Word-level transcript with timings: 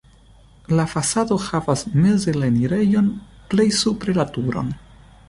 La 0.79 0.85
fasado 0.93 1.35
havas 1.43 1.83
meze 2.05 2.33
la 2.39 2.49
enirejon, 2.53 3.13
plej 3.53 3.67
supre 3.83 4.17
la 4.21 4.27
turon. 4.39 4.73